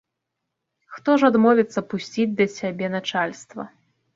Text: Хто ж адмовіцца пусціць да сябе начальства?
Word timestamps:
Хто 0.95 1.17
ж 1.23 1.29
адмовіцца 1.33 1.79
пусціць 1.91 2.27
да 2.41 2.45
сябе 2.57 2.93
начальства? 2.99 3.63